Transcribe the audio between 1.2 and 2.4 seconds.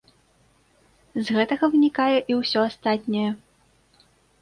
З гэтага вынікае і